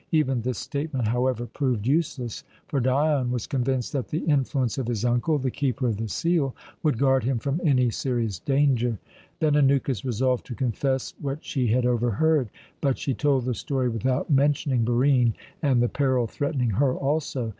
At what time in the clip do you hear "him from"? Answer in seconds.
7.23-7.61